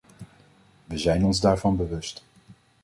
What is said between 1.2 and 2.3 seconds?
ons daarvan bewust.